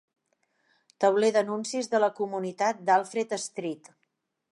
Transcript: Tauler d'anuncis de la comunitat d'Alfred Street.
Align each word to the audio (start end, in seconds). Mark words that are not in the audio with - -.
Tauler 1.03 1.29
d'anuncis 1.35 1.89
de 1.91 1.99
la 2.05 2.09
comunitat 2.21 2.81
d'Alfred 2.87 3.37
Street. 3.45 3.93